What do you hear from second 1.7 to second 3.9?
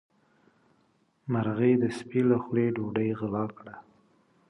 د سپي له خولې ډوډۍ وغلا کړه.